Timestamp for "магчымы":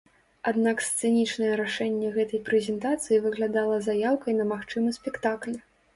4.57-4.89